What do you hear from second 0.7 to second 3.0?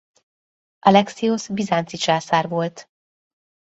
Alexiosz bizánci császár volt.